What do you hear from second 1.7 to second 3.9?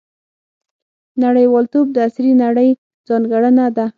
د عصري نړۍ ځانګړنه ده.